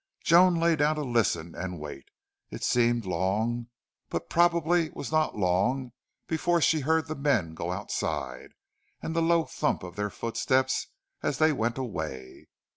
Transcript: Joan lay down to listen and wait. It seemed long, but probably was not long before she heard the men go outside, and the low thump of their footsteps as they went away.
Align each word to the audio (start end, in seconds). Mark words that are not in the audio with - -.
Joan 0.23 0.55
lay 0.55 0.75
down 0.75 0.95
to 0.95 1.03
listen 1.03 1.53
and 1.53 1.79
wait. 1.79 2.05
It 2.49 2.63
seemed 2.63 3.05
long, 3.05 3.67
but 4.09 4.31
probably 4.31 4.89
was 4.89 5.11
not 5.11 5.37
long 5.37 5.91
before 6.25 6.59
she 6.59 6.79
heard 6.79 7.05
the 7.07 7.13
men 7.13 7.53
go 7.53 7.71
outside, 7.71 8.53
and 9.03 9.15
the 9.15 9.21
low 9.21 9.45
thump 9.45 9.83
of 9.83 9.95
their 9.95 10.09
footsteps 10.09 10.87
as 11.21 11.37
they 11.37 11.51
went 11.51 11.77
away. 11.77 12.47